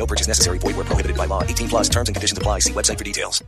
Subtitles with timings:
[0.00, 0.56] No purchase necessary.
[0.56, 1.42] Void where prohibited by law.
[1.42, 2.60] 18 plus terms and conditions apply.
[2.60, 3.44] See website for details.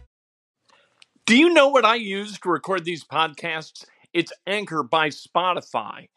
[1.25, 3.87] Do you know what I use to record these podcasts?
[4.12, 6.11] It's Anchor by Spotify.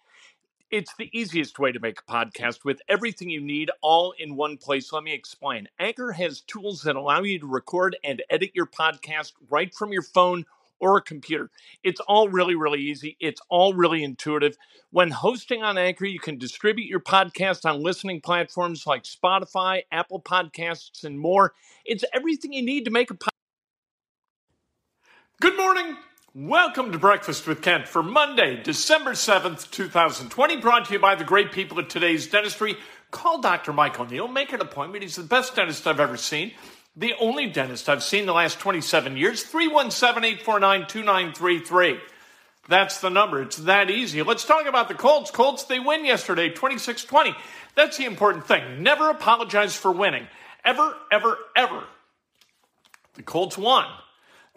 [0.72, 4.58] It's the easiest way to make a podcast with everything you need all in one
[4.58, 4.92] place.
[4.92, 5.70] Let me explain.
[5.80, 10.02] Anchor has tools that allow you to record and edit your podcast right from your
[10.02, 10.44] phone
[10.80, 11.50] or a computer.
[11.84, 13.18] It's all really, really easy.
[13.20, 14.58] It's all really intuitive.
[14.92, 20.22] When hosting on Anchor, you can distribute your podcast on listening platforms like Spotify, Apple
[20.22, 21.54] Podcasts, and more.
[21.86, 23.30] It's everything you need to make a podcast.
[25.42, 25.98] Good morning.
[26.38, 31.24] Welcome to Breakfast with Kent for Monday, December 7th, 2020, brought to you by the
[31.24, 32.76] great people at today's dentistry.
[33.12, 33.72] Call Dr.
[33.72, 35.04] Mike O'Neill, make an appointment.
[35.04, 36.52] He's the best dentist I've ever seen,
[36.96, 39.44] the only dentist I've seen the last 27 years.
[39.44, 42.00] 317 849 2933.
[42.68, 43.42] That's the number.
[43.42, 44.24] It's that easy.
[44.24, 45.30] Let's talk about the Colts.
[45.30, 47.36] Colts, they win yesterday, 26 20.
[47.76, 48.82] That's the important thing.
[48.82, 50.28] Never apologize for winning.
[50.64, 51.84] Ever, ever, ever.
[53.14, 53.86] The Colts won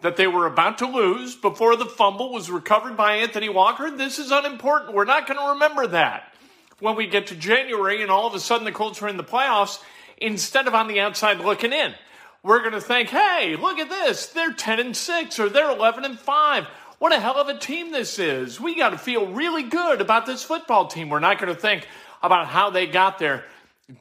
[0.01, 3.91] that they were about to lose before the fumble was recovered by Anthony Walker.
[3.91, 4.93] This is unimportant.
[4.93, 6.33] We're not going to remember that
[6.79, 9.23] when we get to January and all of a sudden the Colts are in the
[9.23, 9.79] playoffs
[10.17, 11.93] instead of on the outside looking in.
[12.41, 14.27] We're going to think, hey, look at this.
[14.27, 16.65] They're 10 and 6 or they're 11 and 5.
[16.99, 18.59] What a hell of a team this is.
[18.59, 21.09] We got to feel really good about this football team.
[21.09, 21.87] We're not going to think
[22.21, 23.45] about how they got there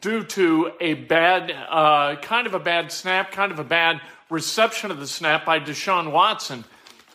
[0.00, 4.00] due to a bad, uh, kind of a bad snap, kind of a bad
[4.30, 6.64] reception of the snap by Deshaun Watson.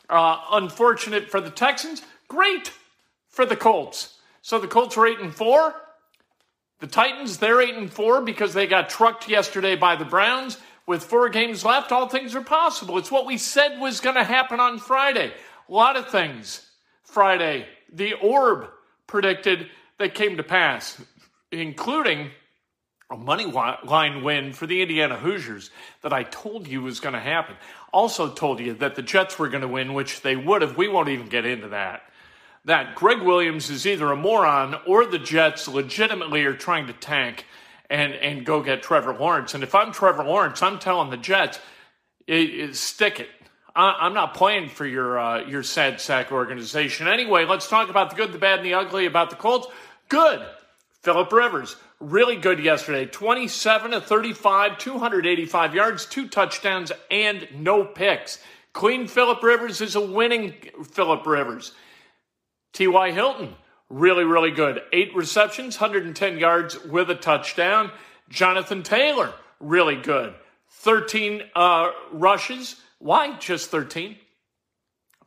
[0.09, 2.72] Uh, unfortunate for the Texans, great
[3.29, 4.17] for the Colts.
[4.41, 5.73] So the Colts are eight and four.
[6.79, 10.57] The Titans, they're eight and four because they got trucked yesterday by the Browns.
[10.85, 12.97] With four games left, all things are possible.
[12.97, 15.31] It's what we said was going to happen on Friday.
[15.69, 16.69] A lot of things
[17.03, 17.67] Friday.
[17.91, 18.67] The orb
[19.07, 21.01] predicted that came to pass,
[21.51, 22.31] including
[23.09, 25.69] a money line win for the Indiana Hoosiers
[26.01, 27.55] that I told you was going to happen.
[27.94, 30.75] Also told you that the Jets were going to win, which they would have.
[30.75, 32.01] We won't even get into that.
[32.65, 37.45] That Gregg Williams is either a moron or the Jets legitimately are trying to tank
[37.89, 39.53] and, and go get Trevor Lawrence.
[39.53, 41.59] And if I'm Trevor Lawrence, I'm telling the Jets,
[42.27, 43.29] it, it, stick it.
[43.75, 47.07] I, am not playing for your uh, your sad sack organization.
[47.07, 49.67] Anyway, let's talk about the good, the bad, and the ugly about the Colts.
[50.09, 50.45] Good.
[51.01, 53.05] Philip Rivers, really good yesterday.
[53.05, 58.39] 27 to 35, 285 yards, two touchdowns, and no picks.
[58.71, 60.53] Clean Philip Rivers is a winning
[60.91, 61.73] Philip Rivers.
[62.71, 63.11] T.Y.
[63.11, 63.55] Hilton,
[63.93, 64.81] really, really good.
[64.91, 67.91] Eight receptions, 110 yards with a touchdown.
[68.27, 70.33] Jonathan Taylor, really good.
[70.69, 72.75] 13 uh, rushes.
[72.97, 74.17] Why just 13?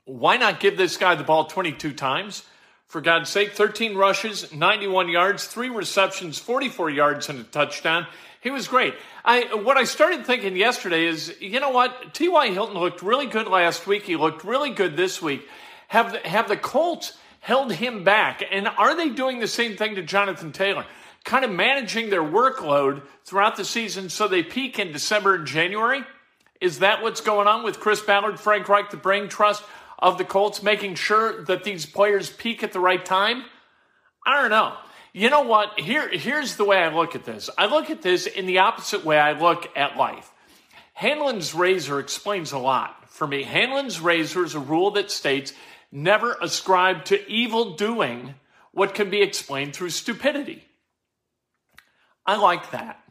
[0.05, 2.45] Why not give this guy the ball 22 times?
[2.89, 8.07] For God's sake, 13 rushes, 91 yards, three receptions, 44 yards, and a touchdown.
[8.41, 8.95] He was great.
[9.25, 12.15] I, what I started thinking yesterday is, you know what?
[12.15, 12.51] T.Y.
[12.51, 14.05] Hilton looked really good last week.
[14.05, 15.49] He looked really good this week.
[15.89, 17.13] Have have the Colts
[17.47, 18.43] held him back?
[18.51, 20.85] And are they doing the same thing to Jonathan Taylor?
[21.25, 26.03] Kind of managing their workload throughout the season so they peak in December and January?
[26.61, 29.63] Is that what's going on with Chris Ballard, Frank Reich, the brain trust?
[29.99, 33.45] of the Colts making sure that these players peak at the right time?
[34.27, 34.77] I don't know.
[35.13, 35.79] You know what?
[35.81, 37.49] Here, here's the way I look at this.
[37.57, 40.31] I look at this in the opposite way I look at life.
[40.93, 43.43] Hanlon's razor explains a lot for me.
[43.43, 45.53] Hanlon's razor is a rule that states
[45.91, 48.35] never ascribe to evil doing
[48.73, 50.65] what can be explained through stupidity.
[52.27, 53.03] I like that.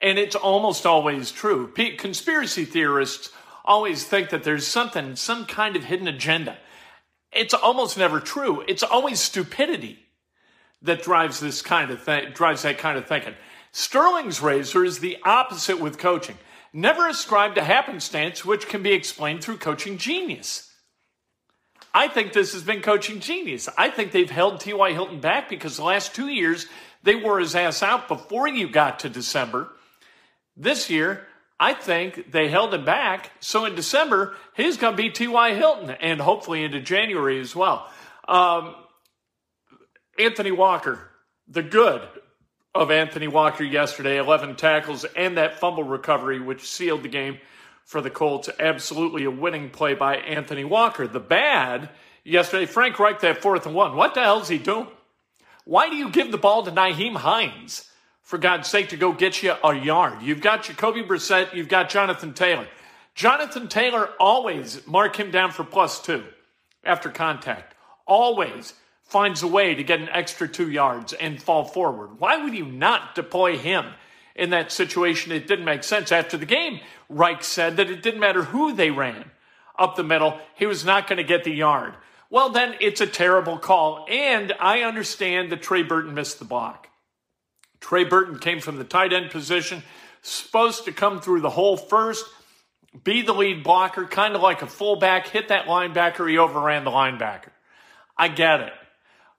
[0.00, 1.72] And it's almost always true.
[1.98, 3.32] Conspiracy theorists
[3.64, 6.56] always think that there's something, some kind of hidden agenda.
[7.32, 8.64] It's almost never true.
[8.68, 9.98] It's always stupidity
[10.82, 13.34] that drives this kind of thing, drives that kind of thinking.
[13.72, 16.38] Sterling's razor is the opposite with coaching.
[16.72, 20.67] Never ascribe to happenstance, which can be explained through coaching genius.
[21.92, 23.68] I think this has been coaching genius.
[23.76, 24.92] I think they've held T.Y.
[24.92, 26.66] Hilton back because the last two years
[27.02, 29.70] they wore his ass out before you got to December.
[30.56, 31.26] This year,
[31.60, 33.30] I think they held him back.
[33.40, 35.54] So in December, he's going to be T.Y.
[35.54, 37.88] Hilton and hopefully into January as well.
[38.26, 38.74] Um,
[40.18, 40.98] Anthony Walker,
[41.48, 42.02] the good
[42.74, 47.38] of Anthony Walker yesterday, 11 tackles and that fumble recovery, which sealed the game
[47.88, 48.50] for the Colts.
[48.60, 51.08] Absolutely a winning play by Anthony Walker.
[51.08, 51.88] The bad
[52.22, 53.96] yesterday, Frank Reich, that fourth and one.
[53.96, 54.88] What the hell is he doing?
[55.64, 57.90] Why do you give the ball to Nyheim Hines,
[58.20, 60.20] for God's sake, to go get you a yard?
[60.20, 62.68] You've got Jacoby Brissett, you've got Jonathan Taylor.
[63.14, 66.24] Jonathan Taylor always mark him down for plus two
[66.84, 67.74] after contact.
[68.06, 72.20] Always finds a way to get an extra two yards and fall forward.
[72.20, 73.86] Why would you not deploy him
[74.38, 75.32] in that situation?
[75.32, 76.12] It didn't make sense.
[76.12, 79.30] After the game, Reich said that it didn't matter who they ran
[79.78, 81.94] up the middle, he was not going to get the yard.
[82.30, 84.06] Well, then it's a terrible call.
[84.10, 86.88] And I understand that Trey Burton missed the block.
[87.80, 89.82] Trey Burton came from the tight end position,
[90.20, 92.24] supposed to come through the hole first,
[93.04, 96.28] be the lead blocker, kind of like a fullback, hit that linebacker.
[96.28, 97.50] He overran the linebacker.
[98.16, 98.72] I get it.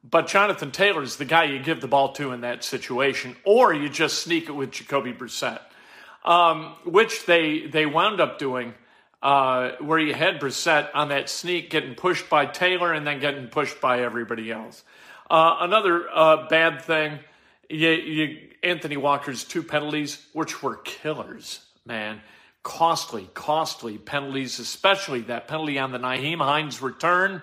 [0.03, 3.73] But Jonathan Taylor is the guy you give the ball to in that situation, or
[3.73, 5.59] you just sneak it with Jacoby Brissett,
[6.23, 8.73] um, which they they wound up doing,
[9.21, 13.47] uh, where you had Brissett on that sneak getting pushed by Taylor and then getting
[13.47, 14.83] pushed by everybody else.
[15.29, 17.19] Uh, another uh, bad thing,
[17.69, 22.21] you, you, Anthony Walker's two penalties, which were killers, man.
[22.63, 27.41] Costly, costly penalties, especially that penalty on the Nyheim Hines return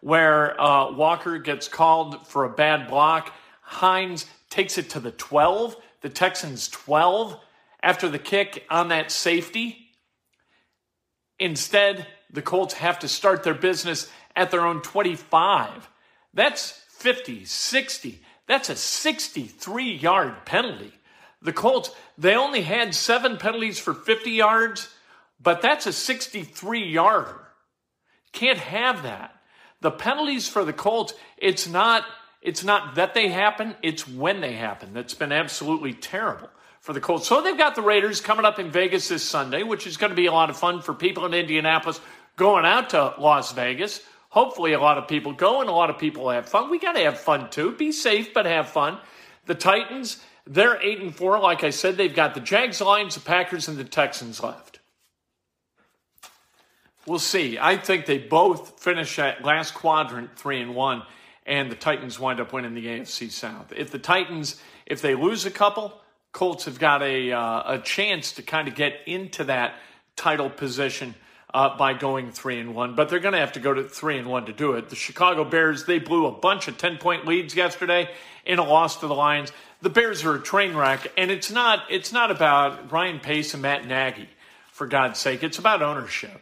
[0.00, 3.32] where uh, Walker gets called for a bad block.
[3.62, 7.38] Hines takes it to the 12, the Texans 12
[7.82, 9.90] after the kick on that safety.
[11.38, 15.88] Instead, the Colts have to start their business at their own 25.
[16.34, 18.22] That's 50, 60.
[18.46, 20.92] That's a 63 yard penalty.
[21.42, 24.92] The Colts, they only had seven penalties for 50 yards,
[25.40, 27.40] but that's a 63 yarder.
[28.32, 29.39] Can't have that.
[29.80, 32.04] The penalties for the Colts, it's not
[32.42, 34.94] it's not that they happen, it's when they happen.
[34.94, 36.48] That's been absolutely terrible
[36.80, 37.26] for the Colts.
[37.26, 40.16] So they've got the Raiders coming up in Vegas this Sunday, which is going to
[40.16, 42.00] be a lot of fun for people in Indianapolis
[42.36, 44.00] going out to Las Vegas.
[44.30, 46.70] Hopefully, a lot of people go and a lot of people have fun.
[46.70, 47.72] We got to have fun too.
[47.72, 48.98] Be safe, but have fun.
[49.44, 51.40] The Titans, they're 8 and 4.
[51.40, 54.79] Like I said, they've got the Jags, Lions, the Packers, and the Texans left.
[57.10, 57.58] We'll see.
[57.58, 61.02] I think they both finish at last quadrant three and one,
[61.44, 63.72] and the Titans wind up winning the AFC South.
[63.76, 65.92] If the Titans, if they lose a couple,
[66.30, 69.74] Colts have got a uh, a chance to kind of get into that
[70.14, 71.16] title position
[71.52, 72.94] uh, by going three and one.
[72.94, 74.88] But they're going to have to go to three and one to do it.
[74.88, 78.08] The Chicago Bears they blew a bunch of ten point leads yesterday
[78.46, 79.50] in a loss to the Lions.
[79.82, 83.64] The Bears are a train wreck, and it's not it's not about Ryan Pace and
[83.64, 84.28] Matt Nagy,
[84.70, 85.42] for God's sake.
[85.42, 86.40] It's about ownership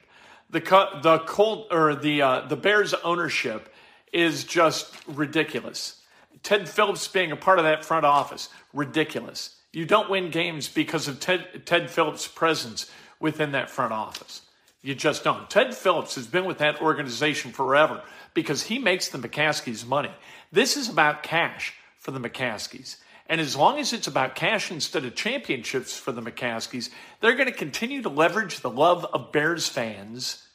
[0.50, 0.60] the
[1.02, 3.72] the Colt or the uh, the Bears ownership
[4.12, 6.00] is just ridiculous.
[6.42, 9.56] Ted Phillips being a part of that front office, ridiculous.
[9.72, 12.90] You don't win games because of Ted, Ted Phillips' presence
[13.20, 14.42] within that front office.
[14.80, 15.50] You just don't.
[15.50, 20.12] Ted Phillips has been with that organization forever because he makes the McCaskies money.
[20.52, 22.96] This is about cash for the McCaskies.
[23.28, 26.88] And as long as it's about cash instead of championships for the McCaskies,
[27.20, 30.47] they're going to continue to leverage the love of Bears fans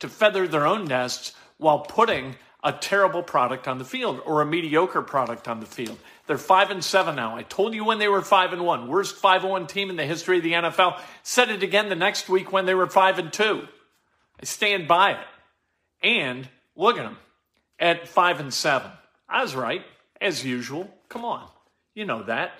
[0.00, 4.46] to feather their own nests while putting a terrible product on the field or a
[4.46, 5.98] mediocre product on the field.
[6.26, 7.36] They're 5 and 7 now.
[7.36, 8.88] I told you when they were 5 and 1.
[8.88, 11.00] Worst 5 and 1 team in the history of the NFL.
[11.22, 13.66] Said it again the next week when they were 5 and 2.
[14.40, 15.26] I stand by it.
[16.02, 17.18] And look at them
[17.78, 18.90] at 5 and 7.
[19.28, 19.84] I was right,
[20.20, 20.90] as usual.
[21.08, 21.48] Come on.
[21.94, 22.52] You know that.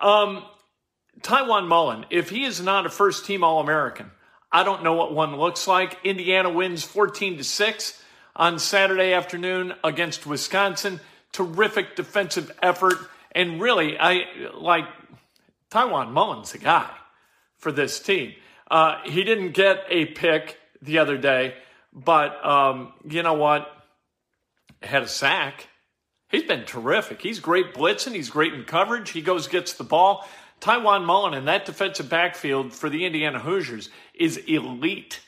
[0.00, 0.44] Um,
[1.20, 4.10] Tiawan Mullen, if he is not a first team All American,
[4.50, 5.98] I don't know what one looks like.
[6.04, 8.02] Indiana wins 14 to 6
[8.34, 11.00] on Saturday afternoon against Wisconsin.
[11.32, 12.94] Terrific defensive effort.
[13.32, 14.24] And really, I
[14.54, 14.86] like
[15.70, 16.90] Tiawan Mullen's the guy
[17.58, 18.34] for this team.
[18.70, 21.54] Uh, he didn't get a pick the other day,
[21.92, 23.70] but um, you know what?
[24.82, 25.68] Had a sack.
[26.28, 27.20] He's been terrific.
[27.22, 28.14] He's great blitzing.
[28.14, 29.10] He's great in coverage.
[29.10, 30.28] He goes, gets the ball.
[30.60, 35.20] Tiawan Mullen in that defensive backfield for the Indiana Hoosiers is elite.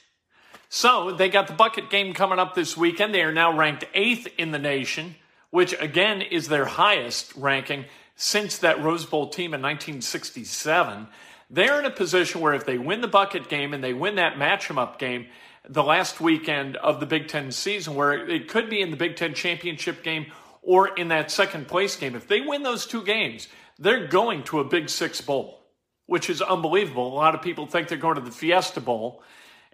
[0.69, 3.15] So they got the bucket game coming up this weekend.
[3.15, 5.17] They are now ranked eighth in the nation,
[5.51, 11.09] which again is their highest ranking since that Rose Bowl team in 1967.
[11.49, 14.39] They're in a position where if they win the bucket game and they win that
[14.39, 15.27] match 'em up game,
[15.69, 19.17] the last weekend of the Big Ten season, where it could be in the Big
[19.17, 20.27] Ten championship game
[20.63, 22.15] or in that second place game.
[22.15, 23.49] If they win those two games,
[23.81, 25.59] they're going to a Big Six Bowl,
[26.07, 27.09] which is unbelievable.
[27.09, 29.23] A lot of people think they're going to the Fiesta Bowl.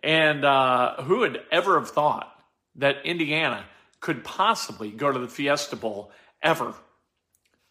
[0.03, 2.33] And uh, who would ever have thought
[2.77, 3.65] that Indiana
[4.01, 6.75] could possibly go to the Fiesta Bowl ever?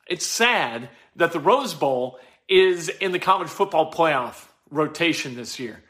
[0.08, 5.82] It's sad that the Rose Bowl is in the college football playoff rotation this year.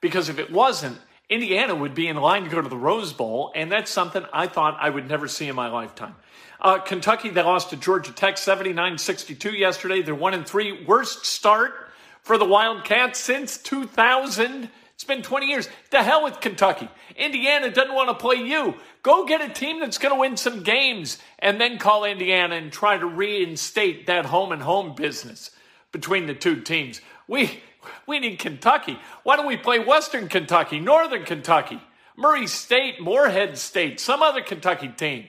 [0.00, 0.98] Because if it wasn't,
[1.32, 4.46] Indiana would be in line to go to the Rose Bowl, and that's something I
[4.46, 6.14] thought I would never see in my lifetime.
[6.60, 10.02] Uh, Kentucky, they lost to Georgia Tech 79 62 yesterday.
[10.02, 10.84] They're 1 and 3.
[10.84, 11.72] Worst start
[12.20, 14.68] for the Wildcats since 2000.
[14.94, 15.70] It's been 20 years.
[15.92, 16.88] To hell with Kentucky.
[17.16, 18.74] Indiana doesn't want to play you.
[19.02, 22.70] Go get a team that's going to win some games and then call Indiana and
[22.70, 25.50] try to reinstate that home and home business
[25.92, 27.00] between the two teams.
[27.28, 27.62] We
[28.06, 28.98] we need Kentucky.
[29.22, 31.80] Why don't we play Western Kentucky, Northern Kentucky,
[32.16, 35.28] Murray State, Morehead State, some other Kentucky team?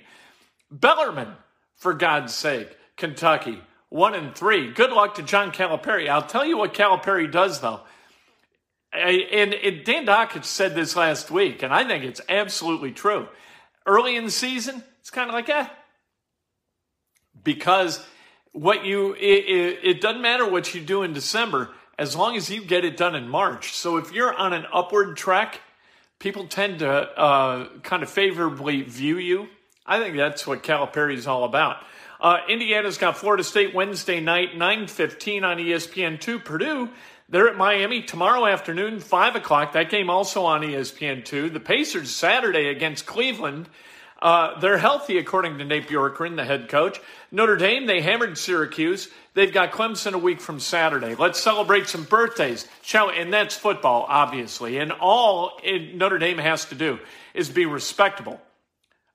[0.70, 1.36] Bellarmine,
[1.76, 4.72] for God's sake, Kentucky, one and three.
[4.72, 6.10] Good luck to John Calipari.
[6.10, 7.82] I'll tell you what Calipari does, though.
[8.92, 13.28] And, and Dan Dakich said this last week, and I think it's absolutely true.
[13.86, 15.68] Early in the season, it's kind of like, eh.
[17.44, 18.04] Because
[18.52, 22.50] what you, it, it, it doesn't matter what you do in December as long as
[22.50, 23.74] you get it done in March.
[23.74, 25.62] So if you're on an upward track,
[26.20, 29.48] people tend to uh, kind of favorably view you.
[29.86, 31.78] I think that's what Calipari is all about.
[32.22, 36.46] Uh, Indiana's got Florida State Wednesday night, 9.15 on ESPN2.
[36.46, 36.90] Purdue,
[37.28, 39.74] they're at Miami tomorrow afternoon, 5 o'clock.
[39.74, 41.52] That game also on ESPN2.
[41.52, 43.68] The Pacers Saturday against Cleveland.
[44.24, 46.98] Uh, they're healthy, according to Nate Bjorkgren, the head coach.
[47.30, 49.10] Notre Dame, they hammered Syracuse.
[49.34, 51.14] They've got Clemson a week from Saturday.
[51.14, 53.18] Let's celebrate some birthdays, shall we?
[53.20, 54.78] And that's football, obviously.
[54.78, 55.60] And all
[55.94, 57.00] Notre Dame has to do
[57.34, 58.40] is be respectable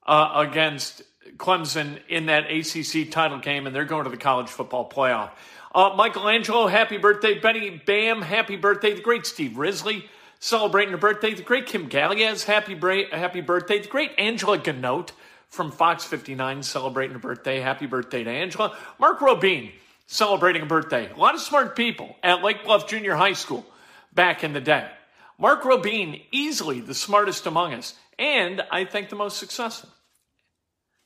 [0.07, 1.01] uh, against
[1.39, 5.31] Clemson in that ACC title game, and they're going to the college football playoff.
[5.75, 7.39] Uh, Michelangelo, happy birthday.
[7.39, 8.93] Benny Bam, happy birthday.
[8.93, 10.05] The great Steve Risley
[10.41, 11.35] celebrating her birthday.
[11.35, 13.81] The great Kim Galiaz, happy, bra- happy birthday.
[13.81, 15.11] The great Angela Ganote
[15.49, 17.61] from Fox 59 celebrating her birthday.
[17.61, 18.77] Happy birthday to Angela.
[18.99, 19.73] Mark Robine
[20.07, 21.11] celebrating a birthday.
[21.11, 23.65] A lot of smart people at Lake Bluff Junior High School
[24.13, 24.89] back in the day.
[25.39, 29.89] Mark Robine, easily the smartest among us, and I think the most successful.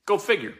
[0.06, 0.54] Go figure.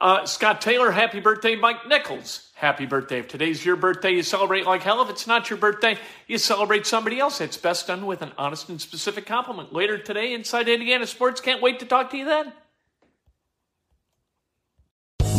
[0.00, 1.54] Uh, Scott Taylor, happy birthday.
[1.54, 3.18] Mike Nichols, happy birthday.
[3.18, 5.02] If today's your birthday, you celebrate like hell.
[5.02, 7.42] If it's not your birthday, you celebrate somebody else.
[7.42, 9.74] It's best done with an honest and specific compliment.
[9.74, 11.42] Later today, Inside Indiana Sports.
[11.42, 12.52] Can't wait to talk to you then.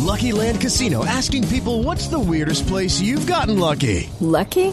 [0.06, 4.08] Lucky Land Casino asking people what's the weirdest place you've gotten lucky?
[4.20, 4.72] Lucky?